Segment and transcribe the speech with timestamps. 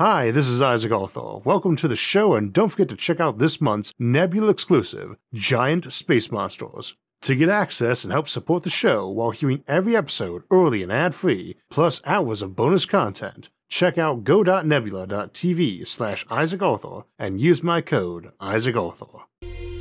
[0.00, 1.40] Hi, this is Isaac Arthur.
[1.44, 5.92] Welcome to the show, and don't forget to check out this month's Nebula exclusive, Giant
[5.92, 6.94] Space Monsters.
[7.20, 11.14] To get access and help support the show while hearing every episode early and ad
[11.14, 17.82] free, plus hours of bonus content, check out go.nebula.tv slash Isaac Arthur and use my
[17.82, 19.26] code Isaac Arthur.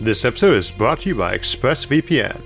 [0.02, 2.42] This episode is brought to you by ExpressVPN.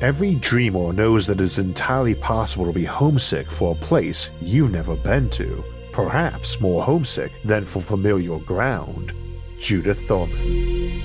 [0.00, 4.72] Every dreamer knows that it is entirely possible to be homesick for a place you've
[4.72, 5.62] never been to,
[5.98, 9.12] perhaps more homesick than for familiar ground.
[9.58, 11.02] Judith Thurman.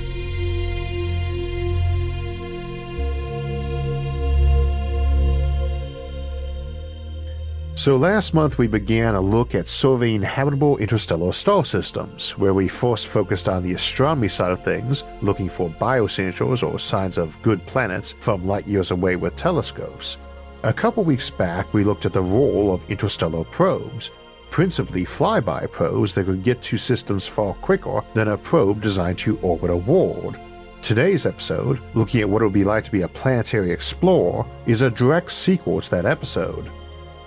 [7.74, 12.68] So, last month we began a look at surveying habitable interstellar star systems, where we
[12.68, 17.66] first focused on the astronomy side of things, looking for biosignatures or signs of good
[17.66, 20.18] planets from light years away with telescopes.
[20.62, 24.12] A couple weeks back, we looked at the role of interstellar probes,
[24.54, 29.40] principally flyby probes that could get to systems far quicker than a probe designed to
[29.40, 30.38] orbit a world.
[30.84, 34.82] Today's episode, looking at what it would be like to be a planetary explorer, is
[34.82, 36.70] a direct sequel to that episode.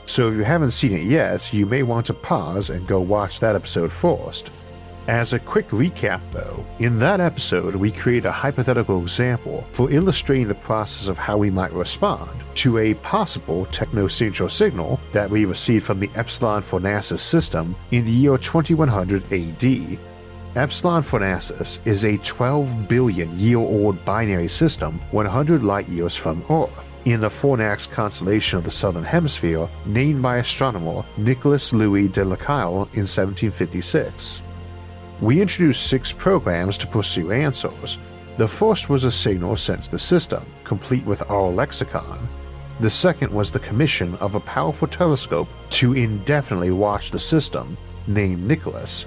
[0.06, 3.40] So if you haven't seen it yet, you may want to pause and go watch
[3.40, 4.50] that episode first.
[5.08, 10.48] As a quick recap, though, in that episode we create a hypothetical example for illustrating
[10.48, 15.84] the process of how we might respond to a possible technosignature signal that we received
[15.84, 19.98] from the Epsilon Fornacis system in the year 2100 AD.
[20.56, 26.90] Epsilon Fornacis is a 12 billion year old binary system 100 light years from Earth
[27.04, 32.88] in the Fornax constellation of the Southern Hemisphere, named by astronomer Nicolas Louis de Lacaille
[32.94, 34.42] in 1756.
[35.20, 37.96] We introduced six programs to pursue answers.
[38.36, 42.28] The first was a signal sent to the system, complete with our lexicon.
[42.80, 48.46] The second was the commission of a powerful telescope to indefinitely watch the system, named
[48.46, 49.06] Nicholas.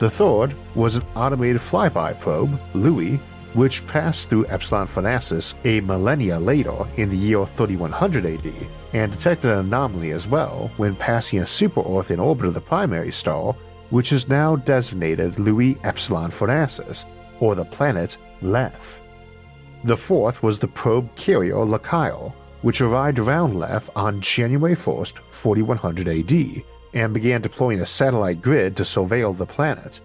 [0.00, 3.20] The third was an automated flyby probe, Louis,
[3.52, 8.52] which passed through Epsilon Fornacis a millennia later in the year 3100 AD,
[8.92, 12.60] and detected an anomaly as well when passing a super Earth in orbit of the
[12.60, 13.54] primary star,
[13.94, 17.04] which is now designated Louis Epsilon Fornacis,
[17.38, 19.00] or the planet Lef.
[19.84, 26.08] The fourth was the probe carrier Lacaille, which arrived around Lef on January 1st, 4100
[26.08, 30.00] AD, and began deploying a satellite grid to surveil the planet.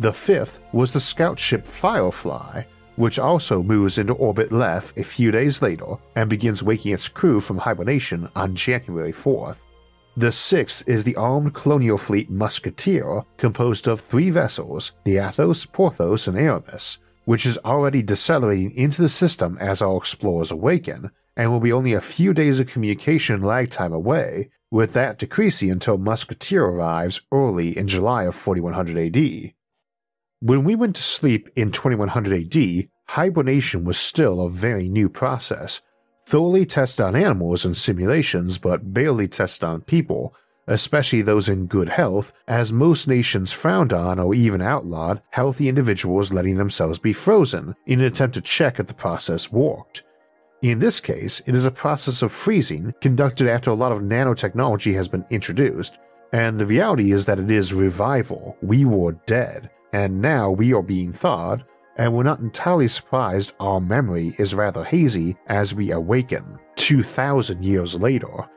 [0.00, 2.64] The fifth was the scout ship Firefly,
[2.96, 7.38] which also moves into orbit Lef a few days later and begins waking its crew
[7.38, 9.58] from hibernation on January 4th.
[10.18, 16.26] The sixth is the armed colonial fleet Musketeer, composed of three vessels, the Athos, Porthos,
[16.26, 21.60] and Aramis, which is already decelerating into the system as our explorers awaken, and will
[21.60, 26.64] be only a few days of communication lag time away, with that decreasing until Musketeer
[26.64, 29.52] arrives early in July of 4100 AD.
[30.40, 35.80] When we went to sleep in 2100 AD, hibernation was still a very new process,
[36.28, 40.34] thoroughly test on animals in simulations but barely test on people,
[40.66, 46.30] especially those in good health, as most nations frowned on or even outlawed healthy individuals
[46.30, 50.04] letting themselves be frozen in an attempt to check if the process worked.
[50.60, 54.92] In this case, it is a process of freezing conducted after a lot of nanotechnology
[54.92, 55.96] has been introduced,
[56.34, 58.54] and the reality is that it is revival.
[58.60, 61.64] We were dead and now we are being thawed,
[61.98, 67.94] and we're not entirely surprised our memory is rather hazy as we awaken 2,000 years
[67.94, 68.48] later.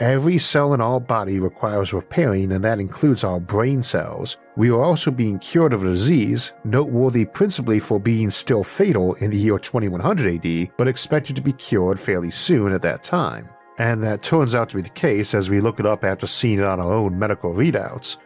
[0.00, 4.36] Every cell in our body requires repairing, and that includes our brain cells.
[4.56, 9.32] We are also being cured of a disease, noteworthy principally for being still fatal in
[9.32, 13.48] the year 2100 AD, but expected to be cured fairly soon at that time.
[13.80, 16.60] And that turns out to be the case as we look it up after seeing
[16.60, 18.18] it on our own medical readouts.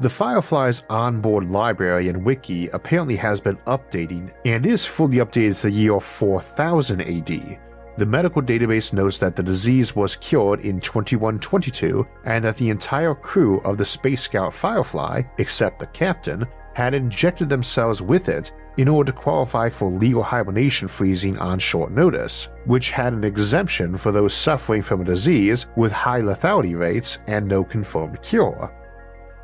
[0.00, 5.62] The Firefly's onboard library and wiki apparently has been updating and is fully updated to
[5.62, 7.58] the year 4000 AD.
[7.96, 13.12] The medical database notes that the disease was cured in 2122 and that the entire
[13.12, 18.86] crew of the Space Scout Firefly, except the captain, had injected themselves with it in
[18.86, 24.12] order to qualify for legal hibernation freezing on short notice, which had an exemption for
[24.12, 28.72] those suffering from a disease with high lethality rates and no confirmed cure.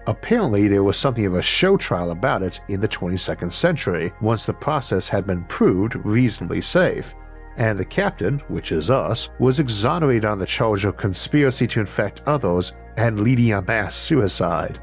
[0.07, 4.45] Apparently, there was something of a show trial about it in the 22nd century once
[4.45, 7.15] the process had been proved reasonably safe,
[7.57, 12.21] and the captain, which is us, was exonerated on the charge of conspiracy to infect
[12.27, 14.79] others and leading a mass suicide.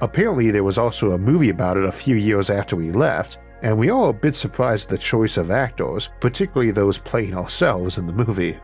[0.00, 3.76] Apparently, there was also a movie about it a few years after we left, and
[3.76, 8.06] we are a bit surprised at the choice of actors, particularly those playing ourselves in
[8.06, 8.58] the movie.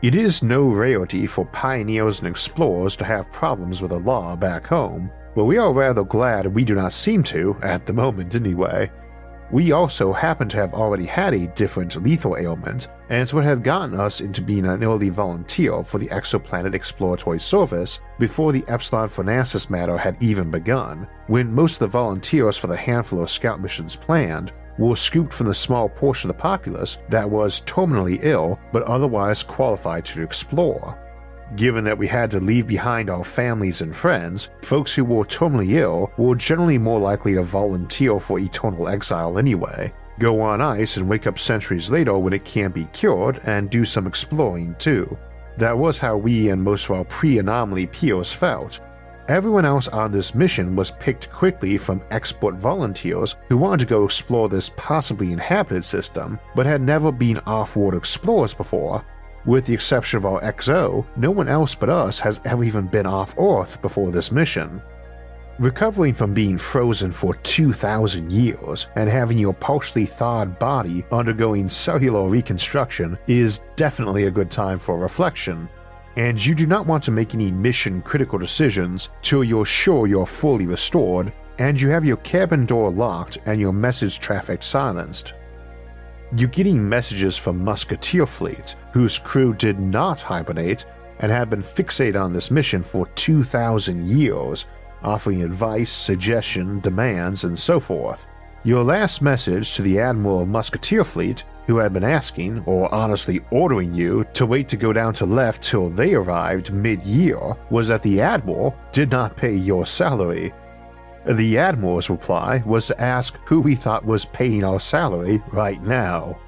[0.00, 4.64] It is no rarity for pioneers and explorers to have problems with the law back
[4.64, 8.92] home, but we are rather glad we do not seem to, at the moment anyway.
[9.50, 13.64] We also happen to have already had a different lethal ailment, and it's what had
[13.64, 19.08] gotten us into being an early volunteer for the Exoplanet Exploratory Service before the Epsilon
[19.08, 23.60] Fornacis matter had even begun, when most of the volunteers for the handful of scout
[23.60, 28.58] missions planned were scooped from the small portion of the populace that was terminally ill
[28.72, 30.96] but otherwise qualified to explore.
[31.56, 35.72] Given that we had to leave behind our families and friends, folks who were terminally
[35.72, 41.08] ill were generally more likely to volunteer for eternal exile anyway, go on ice and
[41.08, 45.16] wake up centuries later when it can't be cured, and do some exploring too.
[45.56, 48.80] That was how we and most of our pre anomaly peers felt.
[49.28, 54.04] Everyone else on this mission was picked quickly from expert volunteers who wanted to go
[54.04, 59.04] explore this possibly inhabited system, but had never been off world explorers before
[59.48, 63.06] with the exception of our XO, no one else but us has ever even been
[63.06, 64.82] off Earth before this mission.
[65.58, 72.28] Recovering from being frozen for 2,000 years and having your partially thawed body undergoing cellular
[72.28, 75.68] reconstruction is definitely a good time for reflection,
[76.18, 80.26] and you do not want to make any mission critical decisions till you're sure you're
[80.26, 85.34] fully restored and you have your cabin door locked and your message traffic silenced.
[86.36, 90.86] You're getting messages from Musketeer Fleet, whose crew did not hibernate
[91.20, 94.66] and have been fixated on this mission for 2,000 years,
[95.04, 98.26] offering advice, suggestion, demands, and so forth.
[98.64, 103.40] Your last message to the Admiral of Musketeer Fleet, who had been asking, or honestly
[103.52, 107.86] ordering you, to wait to go down to Lef till they arrived mid year, was
[107.86, 110.52] that the Admiral did not pay your salary
[111.28, 116.38] the Admiral's reply was to ask who we thought was paying our salary right now.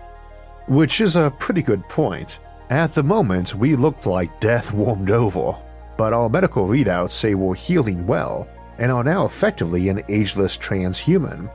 [0.68, 2.38] Which is a pretty good point.
[2.70, 5.54] At the moment, we looked like death warmed over,
[5.98, 11.50] but our medical readouts say we're healing well and are now effectively an ageless transhuman.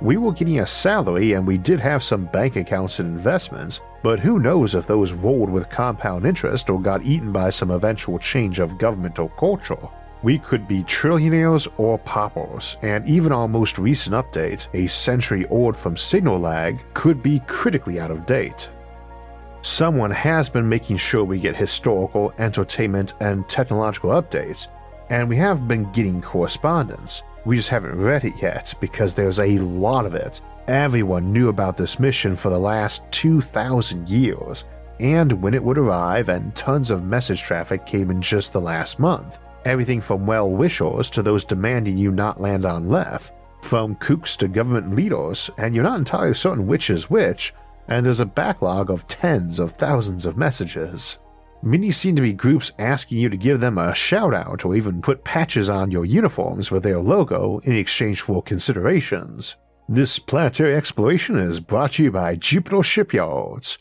[0.00, 4.20] We were getting a salary and we did have some bank accounts and investments, but
[4.20, 8.60] who knows if those rolled with compound interest or got eaten by some eventual change
[8.60, 9.88] of government or culture.
[10.22, 15.76] We could be trillionaires or paupers, and even our most recent update, a century old
[15.76, 18.70] from signal lag, could be critically out of date.
[19.62, 24.68] Someone has been making sure we get historical, entertainment, and technological updates,
[25.10, 27.24] and we have been getting correspondence.
[27.48, 30.42] We just haven't read it yet because there's a lot of it.
[30.66, 34.66] Everyone knew about this mission for the last 2,000 years,
[35.00, 38.98] and when it would arrive, and tons of message traffic came in just the last
[38.98, 44.36] month everything from well wishers to those demanding you not land on Lef, from kooks
[44.36, 47.54] to government leaders, and you're not entirely certain which is which,
[47.88, 51.16] and there's a backlog of tens of thousands of messages.
[51.62, 55.02] Many seem to be groups asking you to give them a shout out or even
[55.02, 59.56] put patches on your uniforms with their logo in exchange for considerations.
[59.88, 63.78] This planetary exploration is brought to you by Jupiter Shipyards,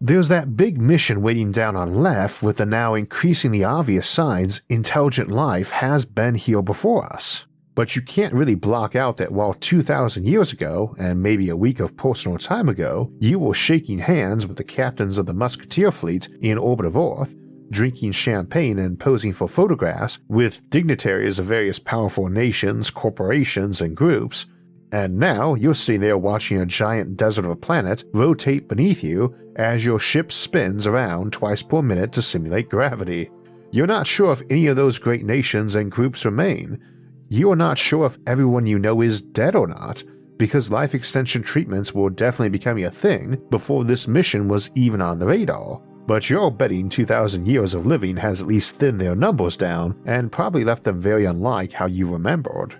[0.00, 5.30] there's that big mission waiting down on Lef with the now increasingly obvious signs intelligent
[5.30, 7.46] life has been here before us.
[7.76, 11.78] But you can't really block out that while 2,000 years ago, and maybe a week
[11.78, 16.26] of personal time ago, you were shaking hands with the captains of the Musketeer fleet
[16.40, 17.36] in orbit of Earth,
[17.68, 24.46] drinking champagne and posing for photographs with dignitaries of various powerful nations, corporations, and groups,
[24.90, 29.36] and now you're sitting there watching a giant desert of a planet rotate beneath you
[29.56, 33.28] as your ship spins around twice per minute to simulate gravity.
[33.70, 36.80] You're not sure if any of those great nations and groups remain.
[37.28, 40.04] You are not sure if everyone you know is dead or not,
[40.36, 45.18] because life extension treatments were definitely becoming a thing before this mission was even on
[45.18, 45.80] the radar.
[46.06, 50.30] But you're betting 2,000 years of living has at least thinned their numbers down and
[50.30, 52.78] probably left them very unlike how you remembered.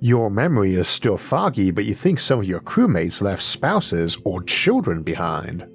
[0.00, 4.42] Your memory is still foggy, but you think some of your crewmates left spouses or
[4.42, 5.66] children behind.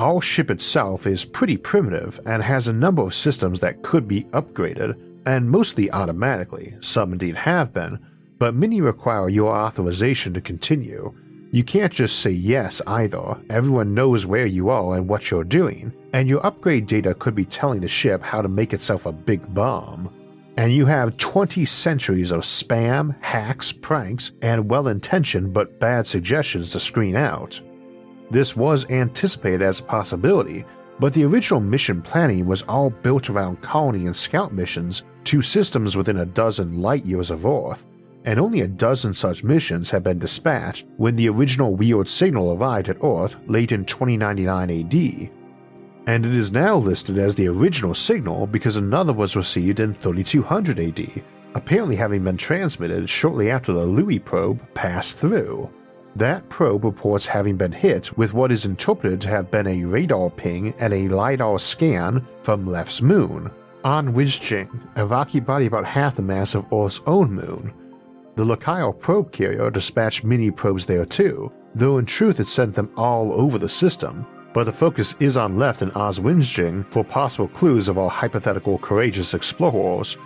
[0.00, 4.24] Our ship itself is pretty primitive and has a number of systems that could be
[4.24, 7.98] upgraded, and mostly automatically, some indeed have been,
[8.38, 11.14] but many require your authorization to continue.
[11.50, 15.92] You can't just say yes either, everyone knows where you are and what you're doing,
[16.12, 19.54] and your upgrade data could be telling the ship how to make itself a big
[19.54, 20.10] bomb
[20.56, 26.70] and you have 20 centuries of spam, hacks, pranks, and well intentioned but bad suggestions
[26.70, 27.60] to screen out.
[28.30, 30.64] This was anticipated as a possibility,
[30.98, 35.96] but the original mission planning was all built around colony and scout missions to systems
[35.96, 37.86] within a dozen light years of Earth,
[38.24, 42.88] and only a dozen such missions had been dispatched when the original weird signal arrived
[42.88, 45.30] at Earth late in 2099 AD
[46.06, 50.80] and it is now listed as the original signal because another was received in 3200
[50.80, 51.22] AD,
[51.54, 55.70] apparently having been transmitted shortly after the Louis probe passed through.
[56.14, 60.28] That probe reports having been hit with what is interpreted to have been a radar
[60.28, 63.50] ping and a LiDAR scan from Lef's moon,
[63.82, 67.72] on Wijjing, a rocky body about half the mass of Earth's own moon.
[68.36, 72.90] The Lacaille probe carrier dispatched mini probes there too, though in truth it sent them
[72.96, 77.88] all over the system, but the focus is on Left and Oswinjing for possible clues
[77.88, 80.18] of our hypothetical courageous explorers.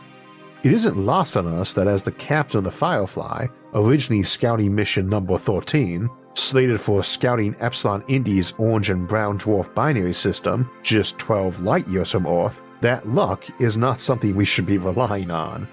[0.66, 5.08] It isn't lost on us that as the captain of the Firefly, originally scouting mission
[5.08, 11.62] number 13, slated for scouting Epsilon Indi's orange and brown dwarf binary system just 12
[11.62, 15.68] light years from Earth, that luck is not something we should be relying on.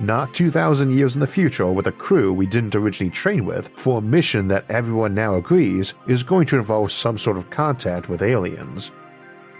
[0.00, 3.98] Not 2,000 years in the future with a crew we didn't originally train with for
[3.98, 8.22] a mission that everyone now agrees is going to involve some sort of contact with
[8.22, 8.92] aliens.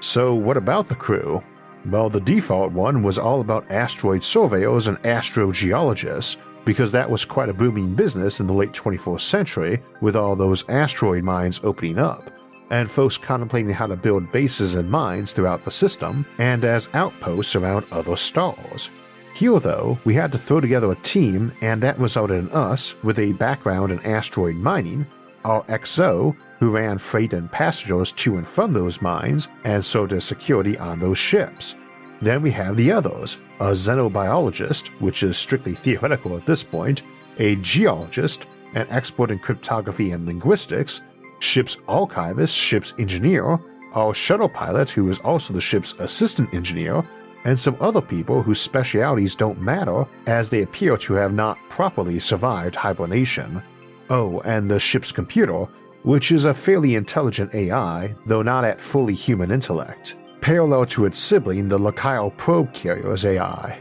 [0.01, 1.43] So, what about the crew?
[1.87, 7.49] Well, the default one was all about asteroid surveyors and astrogeologists, because that was quite
[7.49, 12.31] a booming business in the late 24th century with all those asteroid mines opening up,
[12.71, 17.57] and folks contemplating how to build bases and mines throughout the system and as outposts
[17.57, 18.91] around other stars.
[19.35, 23.19] Here, though, we had to throw together a team, and that resulted in us with
[23.19, 25.07] a background in asteroid mining,
[25.45, 30.25] our XO, who ran freight and passengers to and from those mines and so as
[30.25, 31.75] security on those ships.
[32.21, 37.03] Then we have the others a xenobiologist, which is strictly theoretical at this point,
[37.39, 41.01] a geologist, an expert in cryptography and linguistics,
[41.41, 43.59] ship's archivist, ship's engineer,
[43.95, 47.03] our shuttle pilot, who is also the ship's assistant engineer,
[47.45, 52.19] and some other people whose specialities don't matter as they appear to have not properly
[52.19, 53.63] survived hibernation.
[54.11, 55.67] Oh, and the ship's computer,
[56.03, 61.19] which is a fairly intelligent AI, though not at fully human intellect, parallel to its
[61.19, 63.81] sibling, the Lacaille probe carrier's AI.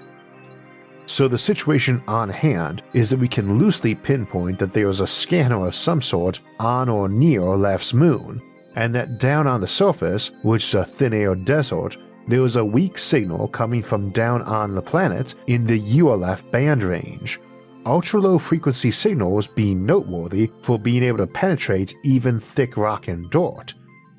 [1.05, 5.07] So the situation on hand is that we can loosely pinpoint that there is a
[5.07, 8.41] scanner of some sort on or near Lef's moon,
[8.75, 11.97] and that down on the surface, which is a thin air desert,
[12.27, 16.83] there is a weak signal coming from down on the planet in the ULF band
[16.83, 17.39] range,
[17.85, 23.29] ultra low frequency signals being noteworthy for being able to penetrate even thick rock and
[23.29, 23.73] dirt.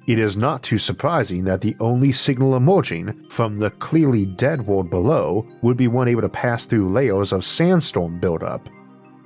[0.07, 4.89] It is not too surprising that the only signal emerging from the clearly dead world
[4.89, 8.69] below would be one able to pass through layers of sandstorm buildup.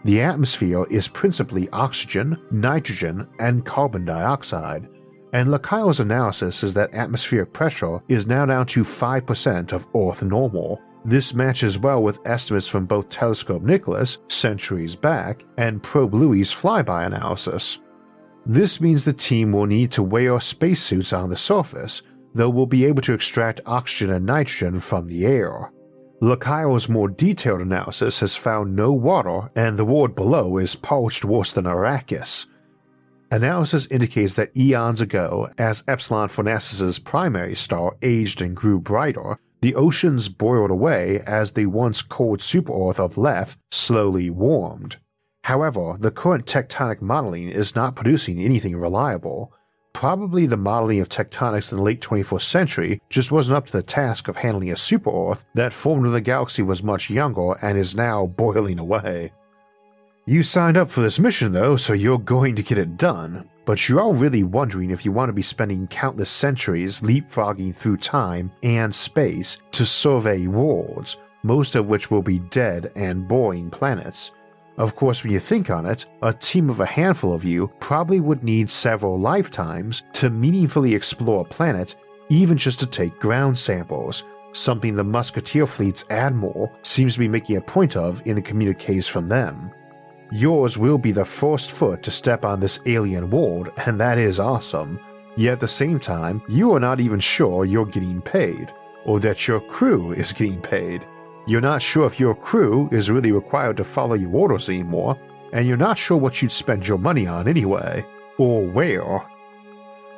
[0.04, 4.88] The atmosphere is principally oxygen, nitrogen, and carbon dioxide,
[5.32, 10.80] and Lacaille's analysis is that atmospheric pressure is now down to 5% of Earth normal,
[11.04, 17.06] this matches well with estimates from both Telescope Nicholas, centuries back, and Probe Louis' flyby
[17.06, 17.80] analysis.
[18.46, 22.02] This means the team will need to wear spacesuits on the surface,
[22.34, 25.72] though we'll be able to extract oxygen and nitrogen from the air.
[26.20, 31.50] Lacaille's more detailed analysis has found no water, and the world below is parched worse
[31.50, 32.46] than Arrakis.
[33.32, 39.76] Analysis indicates that eons ago, as Epsilon Fornacis' primary star aged and grew brighter, the
[39.76, 44.96] oceans boiled away as the once cold super Earth of Lef slowly warmed.
[45.44, 49.52] However, the current tectonic modeling is not producing anything reliable.
[49.92, 53.82] Probably the modeling of tectonics in the late 24th century just wasn't up to the
[53.84, 57.78] task of handling a super Earth that formed when the galaxy was much younger and
[57.78, 59.30] is now boiling away.
[60.24, 63.88] You signed up for this mission though, so you're going to get it done, but
[63.88, 68.94] you're really wondering if you want to be spending countless centuries leapfrogging through time and
[68.94, 74.30] space to survey worlds, most of which will be dead and boring planets.
[74.76, 78.20] Of course, when you think on it, a team of a handful of you probably
[78.20, 81.96] would need several lifetimes to meaningfully explore a planet,
[82.28, 87.56] even just to take ground samples, something the Musketeer Fleet's Admiral seems to be making
[87.56, 89.72] a point of in the communiques from them.
[90.32, 94.40] Yours will be the first foot to step on this alien world, and that is
[94.40, 94.98] awesome.
[95.36, 98.72] Yet at the same time, you are not even sure you're getting paid,
[99.04, 101.06] or that your crew is getting paid.
[101.46, 105.18] You're not sure if your crew is really required to follow your orders anymore,
[105.52, 108.02] and you're not sure what you'd spend your money on anyway,
[108.38, 109.22] or where.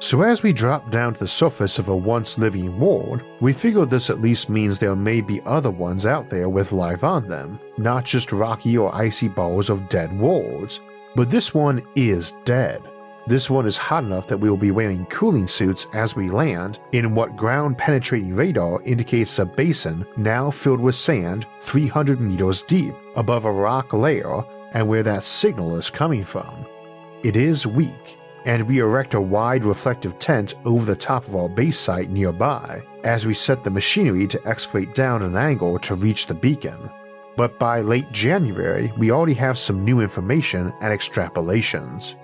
[0.01, 3.87] So, as we drop down to the surface of a once living world, we figure
[3.87, 7.59] this at least means there may be other ones out there with life on them,
[7.79, 10.81] not just rocky or icy balls of dead worlds.
[11.15, 12.83] But this one is dead.
[13.27, 16.81] This one is hot enough that we will be wearing cooling suits as we land
[16.93, 22.95] in what ground penetrating radar indicates a basin now filled with sand 300 meters deep
[23.17, 26.67] above a rock layer and where that signal is coming from.
[27.23, 31.49] It is weak, and we erect a wide reflective tent over the top of our
[31.49, 36.27] base site nearby as we set the machinery to excavate down an angle to reach
[36.27, 36.91] the beacon.
[37.37, 42.15] but by late January, we already have some new information and extrapolations.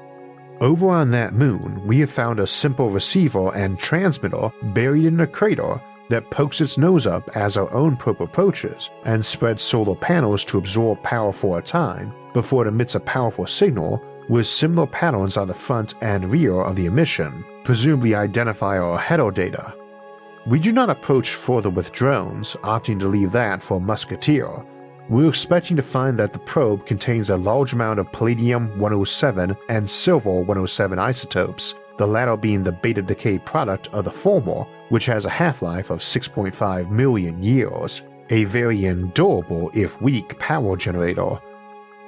[0.60, 5.26] Over on that moon, we have found a simple receiver and transmitter buried in a
[5.26, 10.44] crater that pokes its nose up as our own probe approaches and spreads solar panels
[10.44, 14.00] to absorb power for a time before it emits a powerful signal
[14.30, 19.30] with similar patterns on the front and rear of the emission, presumably identify our header
[19.30, 19.74] data.
[20.46, 24.64] We do not approach further with drones, opting to leave that for Musketeer,
[25.10, 29.90] we're expecting to find that the probe contains a large amount of palladium 107 and
[29.90, 35.24] silver 107 isotopes, the latter being the beta decay product of the former, which has
[35.24, 41.40] a half life of 6.5 million years, a very endurable if weak power generator.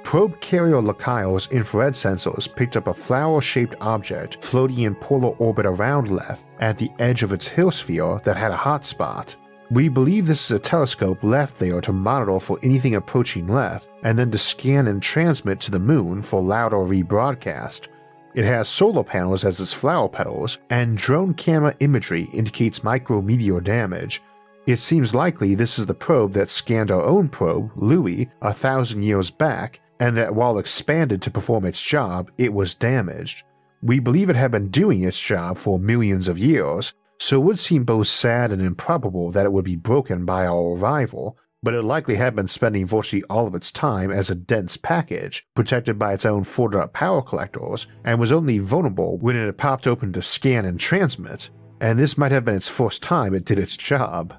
[0.03, 5.65] Probe carrier Lacaille's infrared sensors picked up a flower shaped object floating in polar orbit
[5.65, 9.35] around Lef at the edge of its hill sphere that had a hotspot.
[9.71, 14.19] We believe this is a telescope left there to monitor for anything approaching Lef, and
[14.19, 17.87] then to scan and transmit to the moon for louder rebroadcast.
[18.35, 24.21] It has solar panels as its flower petals, and drone camera imagery indicates micrometeor damage.
[24.65, 29.03] It seems likely this is the probe that scanned our own probe, Louis, a thousand
[29.03, 33.43] years back, and that while expanded to perform its job, it was damaged.
[33.81, 37.59] We believe it had been doing its job for millions of years, so it would
[37.59, 41.83] seem both sad and improbable that it would be broken by our arrival, but it
[41.83, 46.13] likely had been spending virtually all of its time as a dense package, protected by
[46.13, 50.11] its own folded up power collectors, and was only vulnerable when it had popped open
[50.11, 53.77] to scan and transmit, and this might have been its first time it did its
[53.77, 54.33] job.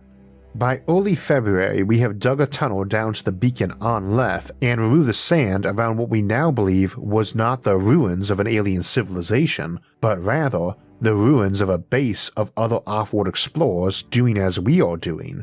[0.57, 4.81] By early February, we have dug a tunnel down to the beacon on Lef and
[4.81, 8.85] removed the sand around what we now believe was not the ruins of an alien
[8.85, 14.81] civilization, but rather the ruins of a base of other off-world explorers doing as we
[14.81, 15.43] are doing.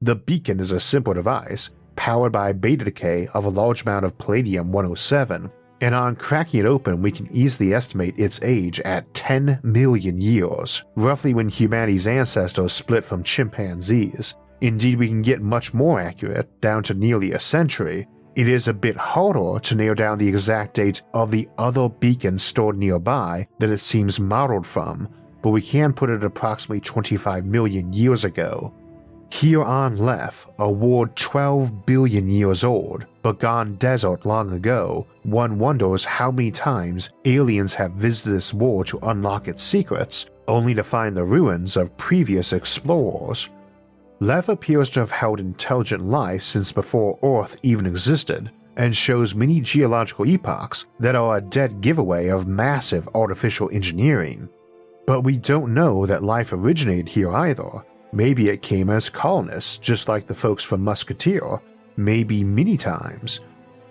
[0.00, 4.16] The beacon is a simple device, powered by beta decay of a large amount of
[4.16, 9.60] palladium 107, and on cracking it open we can easily estimate its age at 10
[9.62, 14.34] million years, roughly when humanity's ancestors split from chimpanzees.
[14.60, 18.74] Indeed, we can get much more accurate, down to nearly a century, it is a
[18.74, 23.70] bit harder to nail down the exact date of the other beacon stored nearby that
[23.70, 25.08] it seems modeled from,
[25.42, 28.72] but we can put it at approximately 25 million years ago.
[29.32, 35.58] Here on Lef, a world 12 billion years old, but gone desert long ago, one
[35.58, 40.82] wonders how many times aliens have visited this world to unlock its secrets, only to
[40.82, 43.48] find the ruins of previous explorers.
[44.20, 49.60] Lef appears to have held intelligent life since before Earth even existed, and shows many
[49.60, 54.48] geological epochs that are a dead giveaway of massive artificial engineering.
[55.06, 57.84] But we don't know that life originated here either.
[58.12, 61.60] Maybe it came as colonists, just like the folks from Musketeer,
[61.96, 63.40] maybe many times.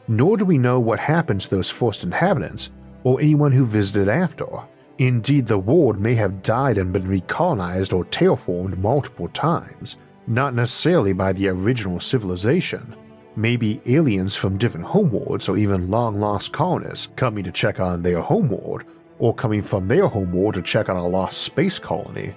[0.08, 2.72] Nor do we know what happened to those first inhabitants,
[3.04, 4.46] or anyone who visited after.
[4.98, 9.96] Indeed, the world may have died and been recolonized or terraformed multiple times,
[10.28, 12.96] not necessarily by the original civilization.
[13.36, 18.20] Maybe aliens from different homeworlds or even long lost colonists coming to check on their
[18.20, 18.84] homeworld,
[19.20, 22.36] or coming from their homeworld to check on a lost space colony.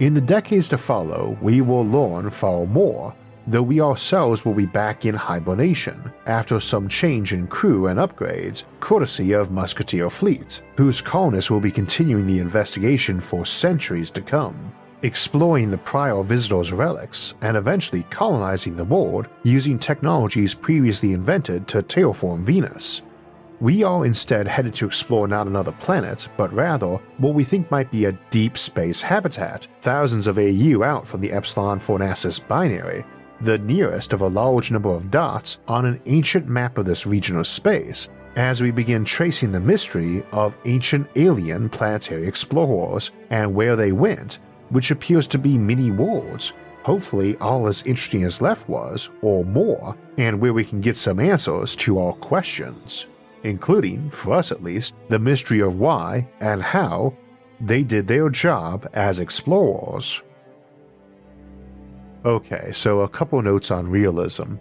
[0.00, 3.14] In the decades to follow, we will learn far more,
[3.46, 8.64] though we ourselves will be back in hibernation after some change in crew and upgrades,
[8.80, 14.72] courtesy of Musketeer Fleet, whose colonists will be continuing the investigation for centuries to come
[15.02, 21.82] exploring the prior visitors' relics, and eventually colonizing the world using technologies previously invented to
[21.82, 23.02] terraform Venus.
[23.60, 27.90] We are instead headed to explore not another planet, but rather what we think might
[27.90, 33.04] be a deep space habitat, thousands of AU out from the Epsilon Fornacis binary,
[33.40, 37.36] the nearest of a large number of dots on an ancient map of this region
[37.36, 43.76] of space, as we begin tracing the mystery of ancient alien planetary explorers and where
[43.76, 44.38] they went
[44.70, 49.96] which appears to be many worlds, hopefully all as interesting as Lef was, or more,
[50.16, 53.06] and where we can get some answers to our questions,
[53.42, 57.14] including, for us at least, the mystery of why and how
[57.60, 60.22] they did their job as explorers.
[62.24, 64.56] Okay, so a couple notes on realism.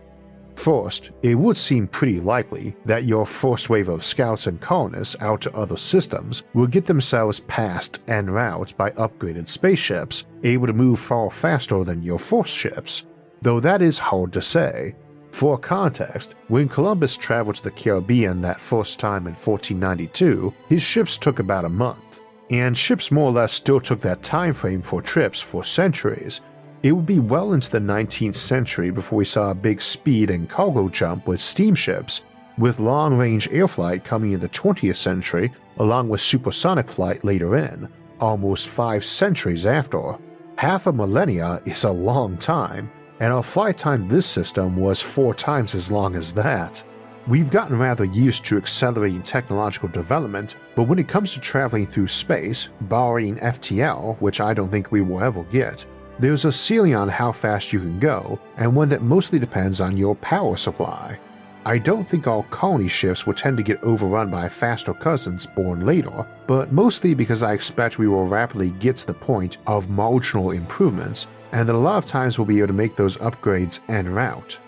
[0.56, 5.42] First, it would seem pretty likely that your first wave of scouts and colonists out
[5.42, 11.00] to other systems will get themselves past en route by upgraded spaceships able to move
[11.00, 13.06] far faster than your first ships,
[13.42, 14.96] though that is hard to say.
[15.32, 21.18] For context, when Columbus traveled to the Caribbean that first time in 1492, his ships
[21.18, 22.20] took about a month,
[22.50, 26.42] and ships more or less still took that time frame for trips for centuries,
[26.82, 30.50] it would be well into the 19th century before we saw a big speed and
[30.50, 32.22] cargo jump with steamships,
[32.58, 37.58] with long range air flight coming in the 20th century, along with supersonic flight later
[37.58, 37.90] in,
[38.22, 40.18] almost five centuries after.
[40.58, 42.90] Half a millennia is a long time,
[43.20, 46.82] and our flight time this system was four times as long as that.
[47.28, 52.08] We've gotten rather used to accelerating technological development, but when it comes to traveling through
[52.08, 55.86] space, barring FTL, which I don't think we will ever get,
[56.20, 59.96] there's a ceiling on how fast you can go, and one that mostly depends on
[59.96, 61.18] your power supply.
[61.66, 65.86] I don't think all colony ships will tend to get overrun by faster cousins born
[65.86, 70.52] later, but mostly because I expect we will rapidly get to the point of marginal
[70.52, 74.10] improvements, and that a lot of times we'll be able to make those upgrades en
[74.10, 74.60] route.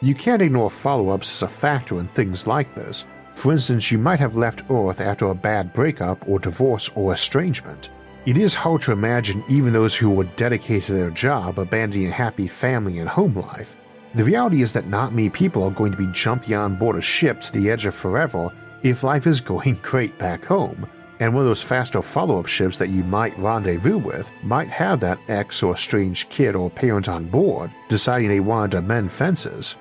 [0.00, 3.04] You can't ignore follow ups as a factor in things like this.
[3.34, 7.90] For instance, you might have left Earth after a bad breakup or divorce or estrangement,
[8.26, 12.10] it is hard to imagine even those who were dedicated to their job abandoning a
[12.10, 13.76] happy family and home life.
[14.14, 17.00] The reality is that not many people are going to be jumping on board a
[17.00, 18.50] ship to the edge of forever
[18.82, 20.86] if life is going great back home,
[21.20, 25.00] and one of those faster follow up ships that you might rendezvous with might have
[25.00, 29.76] that ex or strange kid or parent on board, deciding they wanted to mend fences.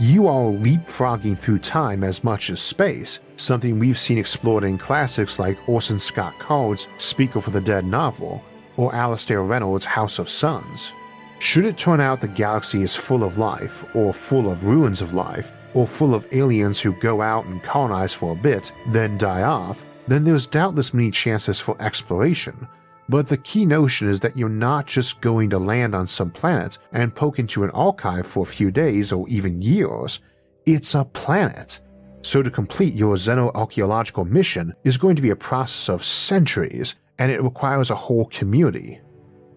[0.00, 5.38] You are leapfrogging through time as much as space, something we've seen explored in classics
[5.38, 8.42] like Orson Scott Card's Speaker for the Dead novel
[8.76, 10.90] or Alastair Reynolds' House of Suns.
[11.38, 15.14] Should it turn out the galaxy is full of life, or full of ruins of
[15.14, 19.42] life, or full of aliens who go out and colonize for a bit, then die
[19.42, 22.66] off, then there's doubtless many chances for exploration,
[23.08, 26.78] but the key notion is that you're not just going to land on some planet
[26.92, 30.20] and poke into an archive for a few days or even years.
[30.66, 31.80] It's a planet.
[32.22, 37.30] So to complete your xenoarchaeological mission is going to be a process of centuries, and
[37.30, 39.00] it requires a whole community.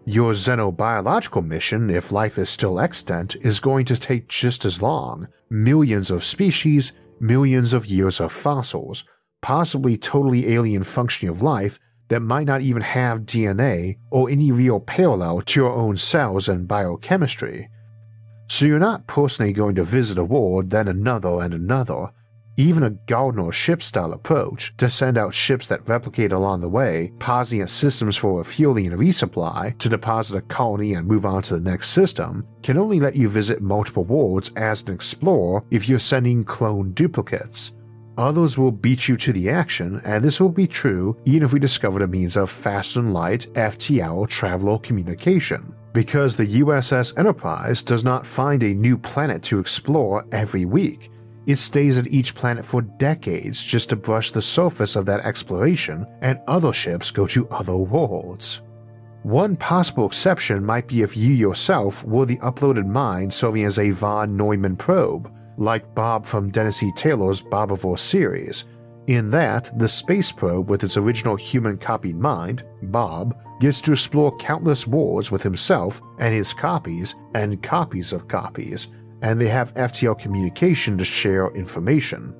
[0.05, 5.27] Your xenobiological mission, if life is still extant, is going to take just as long
[5.49, 9.05] millions of species, millions of years of fossils,
[9.41, 14.79] possibly totally alien functioning of life that might not even have DNA or any real
[14.79, 17.69] parallel to your own cells and biochemistry.
[18.49, 22.11] So you're not personally going to visit a world, then another and another.
[22.59, 27.11] Even a Gardener ship style approach to send out ships that replicate along the way,
[27.19, 31.53] pausing at systems for refueling and resupply to deposit a colony and move on to
[31.53, 35.99] the next system, can only let you visit multiple worlds as an explorer if you're
[35.99, 37.73] sending clone duplicates.
[38.17, 41.59] Others will beat you to the action, and this will be true even if we
[41.59, 45.71] discovered a means of fast and light FTL travel or communication.
[45.93, 51.11] Because the USS Enterprise does not find a new planet to explore every week,
[51.45, 56.05] it stays at each planet for decades just to brush the surface of that exploration,
[56.21, 58.61] and other ships go to other worlds.
[59.23, 63.91] One possible exception might be if you yourself were the uploaded mind serving as a
[63.91, 66.91] von Neumann probe, like Bob from Dennis E.
[66.95, 68.65] Taylor's Bobiverse series.
[69.07, 74.35] In that, the space probe with its original human copied mind, Bob, gets to explore
[74.37, 78.87] countless worlds with himself and his copies and copies of copies,
[79.21, 82.35] and they have FTL communication to share information.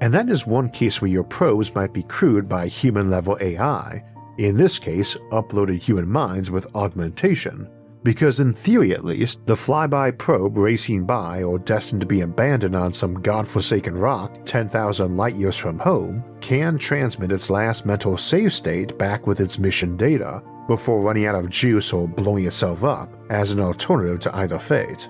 [0.00, 4.02] And that is one case where your probes might be crewed by human level AI,
[4.38, 7.70] in this case, uploaded human minds with augmentation,
[8.06, 12.76] because in theory at least, the flyby probe racing by or destined to be abandoned
[12.76, 18.52] on some godforsaken rock 10,000 light years from home can transmit its last mental save
[18.52, 23.12] state back with its mission data before running out of juice or blowing itself up
[23.28, 25.08] as an alternative to either fate.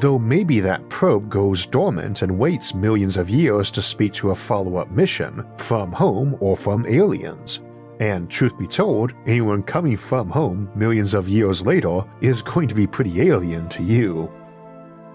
[0.00, 4.34] Though maybe that probe goes dormant and waits millions of years to speak to a
[4.34, 7.60] follow up mission from home or from aliens,
[8.00, 12.74] and truth be told, anyone coming from home millions of years later is going to
[12.74, 14.30] be pretty alien to you.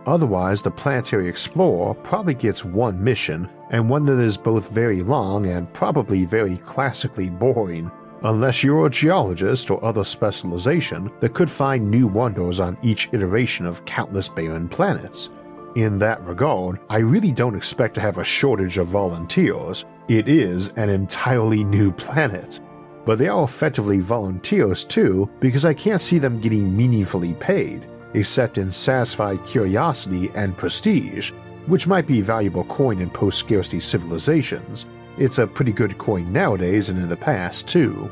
[0.06, 5.46] Otherwise, the Planetary Explorer probably gets one mission, and one that is both very long
[5.46, 7.92] and probably very classically boring,
[8.24, 13.66] unless you're a geologist or other specialization that could find new wonders on each iteration
[13.66, 15.30] of countless barren planets.
[15.76, 19.86] In that regard, I really don't expect to have a shortage of volunteers.
[20.08, 22.60] It is an entirely new planet,
[23.06, 28.58] but they are effectively volunteers too because I can't see them getting meaningfully paid, except
[28.58, 31.32] in satisfied curiosity and prestige,
[31.68, 34.86] which might be valuable coin in post scarcity civilizations.
[35.18, 38.10] It's a pretty good coin nowadays and in the past too.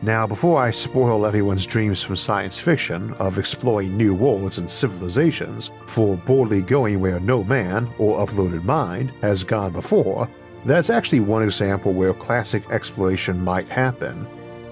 [0.00, 5.72] Now, before I spoil everyone's dreams from science fiction of exploring new worlds and civilizations
[5.86, 10.28] for boldly going where no man or uploaded mind has gone before,
[10.64, 14.26] that's actually one example where classic exploration might happen.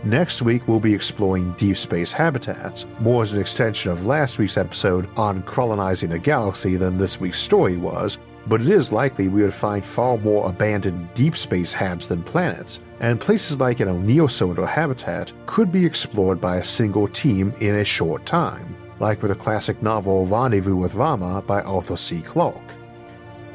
[0.04, 4.56] Next week, we'll be exploring deep space habitats, more as an extension of last week's
[4.56, 9.42] episode on colonizing the galaxy than this week's story was, but it is likely we
[9.42, 14.28] would find far more abandoned deep space habs than planets, and places like an O'Neill
[14.28, 19.32] cylinder habitat could be explored by a single team in a short time, like with
[19.32, 22.22] the classic novel Rendezvous with Rama by Arthur C.
[22.22, 22.75] Clarke.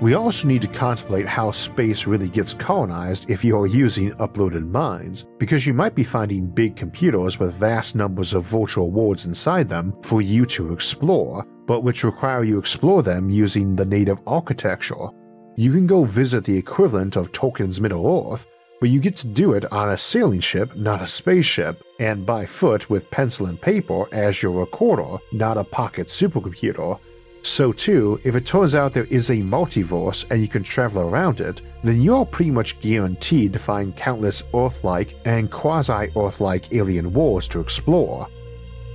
[0.01, 4.67] We also need to contemplate how space really gets colonized if you are using uploaded
[4.67, 9.69] minds, because you might be finding big computers with vast numbers of virtual worlds inside
[9.69, 15.09] them for you to explore, but which require you explore them using the native architecture.
[15.55, 18.47] You can go visit the equivalent of Tolkien's Middle Earth,
[18.79, 22.47] but you get to do it on a sailing ship, not a spaceship, and by
[22.47, 26.99] foot with pencil and paper as your recorder, not a pocket supercomputer.
[27.43, 31.41] So, too, if it turns out there is a multiverse and you can travel around
[31.41, 36.71] it, then you're pretty much guaranteed to find countless Earth like and quasi Earth like
[36.71, 38.27] alien wars to explore.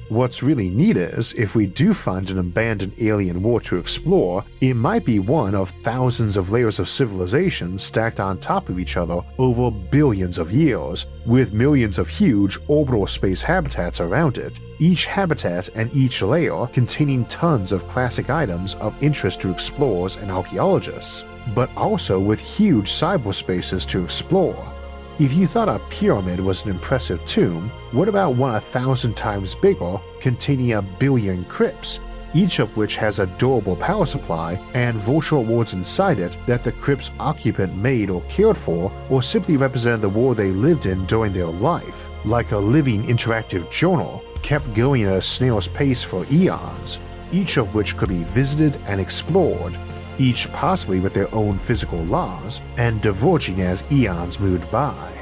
[0.09, 4.75] What's really neat is, if we do find an abandoned alien war to explore, it
[4.75, 9.21] might be one of thousands of layers of civilization stacked on top of each other
[9.39, 15.69] over billions of years, with millions of huge orbital space habitats around it, each habitat
[15.75, 21.69] and each layer containing tons of classic items of interest to explorers and archaeologists, but
[21.77, 24.76] also with huge cyberspaces to explore
[25.19, 29.55] if you thought a pyramid was an impressive tomb, what about one a thousand times
[29.55, 32.01] bigger, containing a billion crypts,
[32.35, 36.73] each of which has a durable power supply and virtual worlds inside it that the
[36.73, 41.33] crypt's occupant made or cared for, or simply represent the world they lived in during
[41.33, 46.99] their life, like a living interactive journal kept going at a snail's pace for eons,
[47.33, 49.79] each of which could be visited and explored
[50.19, 55.13] each possibly with their own physical laws and diverging as eons moved by.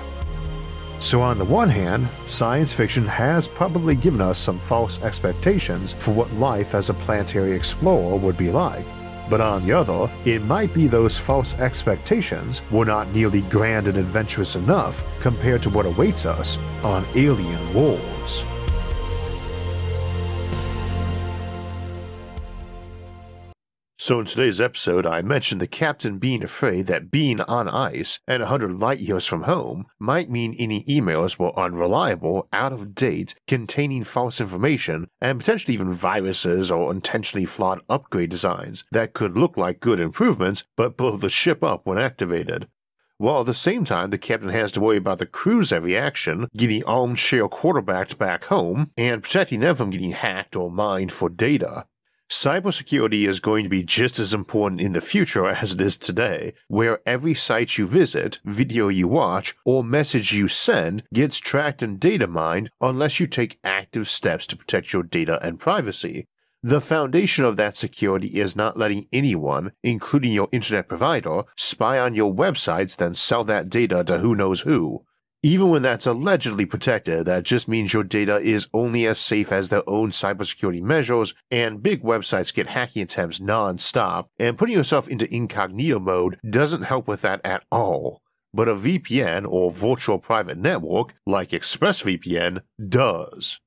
[0.99, 6.13] So, on the one hand, science fiction has probably given us some false expectations for
[6.13, 8.87] what life as a planetary explorer would be like,
[9.29, 13.97] but on the other, it might be those false expectations were not nearly grand and
[13.97, 18.45] adventurous enough compared to what awaits us on alien worlds.
[24.05, 28.43] So, in today's episode, I mentioned the captain being afraid that being on ice and
[28.43, 34.05] 100 light years from home might mean any emails were unreliable, out of date, containing
[34.05, 39.81] false information, and potentially even viruses or intentionally flawed upgrade designs that could look like
[39.81, 42.69] good improvements but blow the ship up when activated.
[43.17, 46.49] While at the same time, the captain has to worry about the crew's every action,
[46.55, 51.87] getting armchair quarterbacked back home, and protecting them from getting hacked or mined for data.
[52.31, 56.55] Cybersecurity is going to be just as important in the future as it is today,
[56.69, 62.01] where every site you visit, video you watch, or message you send gets tracked and
[62.01, 66.27] data mined unless you take active steps to protect your data and privacy.
[66.63, 72.15] The foundation of that security is not letting anyone, including your internet provider, spy on
[72.15, 75.05] your websites then sell that data to who knows who.
[75.45, 79.69] Even when that's allegedly protected, that just means your data is only as safe as
[79.69, 85.31] their own cybersecurity measures, and big websites get hacking attempts non-stop, and putting yourself into
[85.31, 88.23] incognito mode doesn't help with that at all.
[88.55, 93.61] But a VPN or virtual private network, like ExpressVPN, does.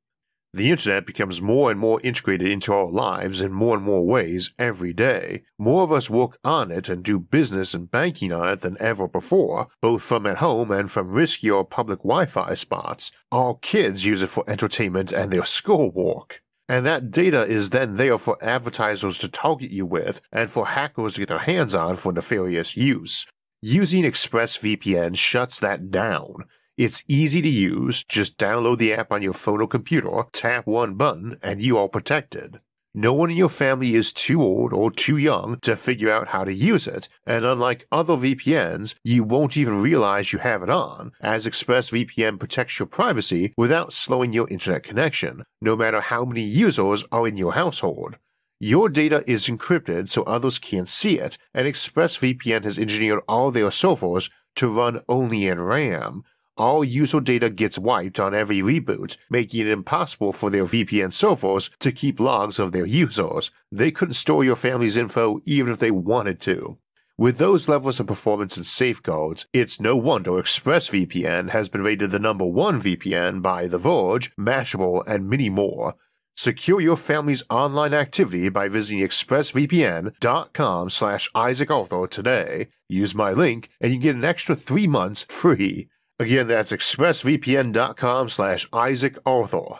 [0.57, 4.49] The internet becomes more and more integrated into our lives in more and more ways
[4.57, 5.43] every day.
[5.59, 9.07] More of us work on it and do business and banking on it than ever
[9.07, 13.11] before, both from at home and from riskier public Wi Fi spots.
[13.31, 16.41] Our kids use it for entertainment and their schoolwork.
[16.67, 21.13] And that data is then there for advertisers to target you with and for hackers
[21.13, 23.27] to get their hands on for nefarious use.
[23.61, 26.45] Using ExpressVPN shuts that down.
[26.77, 30.93] It's easy to use, just download the app on your phone or computer, tap one
[30.93, 32.59] button, and you are protected.
[32.93, 36.43] No one in your family is too old or too young to figure out how
[36.43, 41.13] to use it, and unlike other VPNs, you won't even realize you have it on,
[41.19, 47.03] as ExpressVPN protects your privacy without slowing your internet connection, no matter how many users
[47.11, 48.17] are in your household.
[48.59, 53.71] Your data is encrypted so others can't see it, and ExpressVPN has engineered all their
[53.71, 56.23] servers to run only in RAM,
[56.57, 61.69] all user data gets wiped on every reboot, making it impossible for their VPN servers
[61.79, 63.51] to keep logs of their users.
[63.71, 66.77] They couldn't store your family's info even if they wanted to.
[67.19, 72.19] With those levels of performance and safeguards, it's no wonder ExpressVPN has been rated the
[72.19, 75.95] number one VPN by The Verge, Mashable, and many more.
[76.35, 82.67] Secure your family's online activity by visiting expressvpn.com slash Isaac Arthur today.
[82.87, 85.89] Use my link and you get an extra three months free.
[86.19, 89.79] Again, that's expressvpn.com slash Isaac Arthur.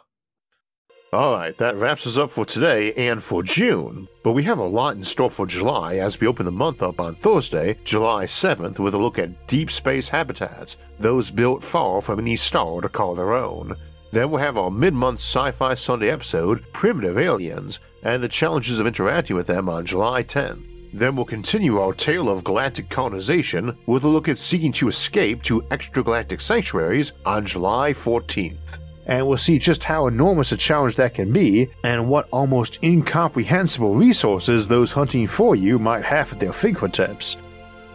[1.11, 4.95] Alright, that wraps us up for today and for June, but we have a lot
[4.95, 8.93] in store for July as we open the month up on Thursday, July 7th, with
[8.93, 13.33] a look at deep space habitats, those built far from any star to call their
[13.33, 13.75] own.
[14.11, 18.77] Then we'll have our mid month Sci Fi Sunday episode, Primitive Aliens, and the challenges
[18.77, 20.76] of interacting with them on July 10th.
[20.93, 25.43] Then we'll continue our tale of galactic colonization with a look at seeking to escape
[25.43, 31.13] to extragalactic sanctuaries on July 14th and we'll see just how enormous a challenge that
[31.13, 36.53] can be and what almost incomprehensible resources those hunting for you might have at their
[36.53, 37.37] fingertips.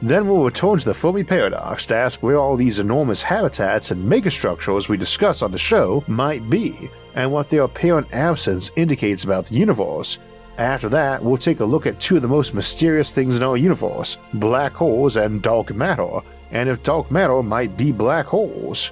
[0.00, 4.11] Then we'll return to the Fermi Paradox to ask where all these enormous habitats and
[4.11, 9.46] megastructures we discuss on the show might be, and what their apparent absence indicates about
[9.46, 10.18] the universe.
[10.59, 13.57] After that, we'll take a look at two of the most mysterious things in our
[13.57, 18.91] universe black holes and dark matter, and if dark matter might be black holes.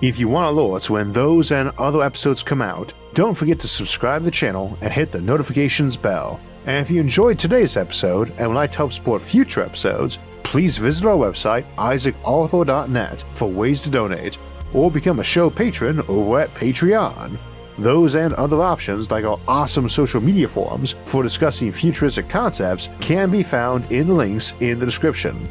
[0.00, 4.22] If you want alerts when those and other episodes come out, don't forget to subscribe
[4.22, 6.40] to the channel and hit the notifications bell.
[6.66, 10.78] And if you enjoyed today's episode and would like to help support future episodes, please
[10.78, 14.38] visit our website, isaacarthur.net, for ways to donate,
[14.72, 17.38] or become a show patron over at Patreon.
[17.78, 23.30] Those and other options, like our awesome social media forums for discussing futuristic concepts, can
[23.30, 25.48] be found in the links in the description.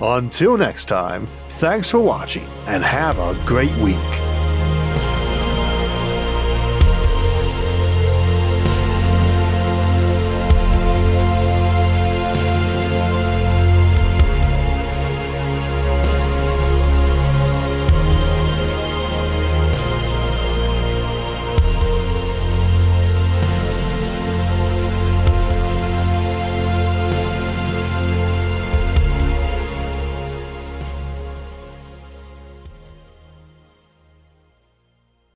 [0.00, 4.27] Until next time, thanks for watching and have a great week.